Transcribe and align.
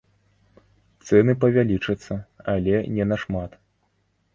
Цэны 1.07 1.31
павялічацца, 1.45 2.21
але 2.55 2.85
не 2.97 3.05
на 3.15 3.23
шмат. 3.27 3.51